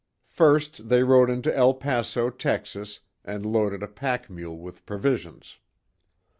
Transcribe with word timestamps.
First 0.31 0.89
they 0.89 1.03
rode 1.03 1.29
into 1.29 1.55
El 1.55 1.75
Paso, 1.75 2.31
Texas, 2.31 3.01
and 3.23 3.45
loaded 3.45 3.83
a 3.83 3.87
pack 3.87 4.31
mule 4.31 4.57
with 4.57 4.83
provisions. 4.87 5.59